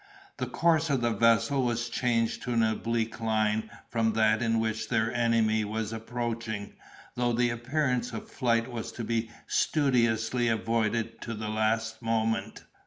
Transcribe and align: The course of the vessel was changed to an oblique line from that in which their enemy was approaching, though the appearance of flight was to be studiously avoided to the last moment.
The 0.37 0.47
course 0.47 0.89
of 0.89 1.01
the 1.01 1.11
vessel 1.13 1.61
was 1.63 1.87
changed 1.87 2.41
to 2.41 2.53
an 2.53 2.63
oblique 2.63 3.19
line 3.19 3.69
from 3.91 4.13
that 4.13 4.41
in 4.41 4.59
which 4.59 4.89
their 4.89 5.13
enemy 5.13 5.63
was 5.63 5.93
approaching, 5.93 6.73
though 7.13 7.33
the 7.33 7.51
appearance 7.51 8.11
of 8.11 8.27
flight 8.27 8.67
was 8.71 8.91
to 8.93 9.03
be 9.03 9.29
studiously 9.45 10.47
avoided 10.47 11.21
to 11.21 11.35
the 11.35 11.49
last 11.49 12.01
moment. 12.01 12.63